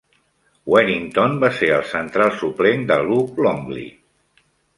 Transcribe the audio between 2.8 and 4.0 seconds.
de Luc Longley.